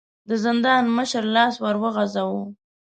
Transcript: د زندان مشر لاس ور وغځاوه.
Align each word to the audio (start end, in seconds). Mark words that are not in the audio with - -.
د 0.29 0.31
زندان 0.43 0.83
مشر 0.97 1.23
لاس 1.35 1.55
ور 1.63 1.75
وغځاوه. 1.83 2.43